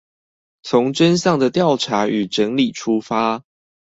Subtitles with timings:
[0.63, 3.43] 從真相的調查與整理出發